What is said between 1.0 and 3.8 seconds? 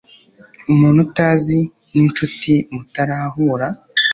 utazi ninshuti mutarahura.